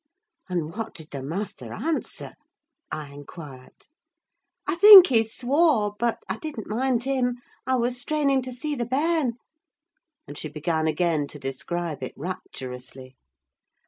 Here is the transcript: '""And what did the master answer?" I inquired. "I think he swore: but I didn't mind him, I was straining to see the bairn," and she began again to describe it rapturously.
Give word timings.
'""And 0.49 0.71
what 0.73 0.95
did 0.95 1.11
the 1.11 1.21
master 1.21 1.71
answer?" 1.73 2.33
I 2.91 3.13
inquired. 3.13 3.85
"I 4.65 4.73
think 4.73 5.05
he 5.05 5.23
swore: 5.23 5.93
but 5.99 6.17
I 6.27 6.37
didn't 6.39 6.65
mind 6.65 7.03
him, 7.03 7.35
I 7.67 7.75
was 7.75 8.01
straining 8.01 8.41
to 8.41 8.51
see 8.51 8.73
the 8.73 8.87
bairn," 8.87 9.33
and 10.27 10.39
she 10.39 10.49
began 10.49 10.87
again 10.87 11.27
to 11.27 11.37
describe 11.37 12.01
it 12.01 12.15
rapturously. 12.17 13.15